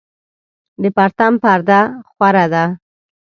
[0.81, 1.79] د پرتم پرده
[2.13, 2.63] خوره ده